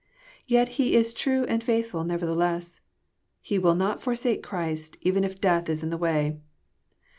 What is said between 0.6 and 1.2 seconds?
he is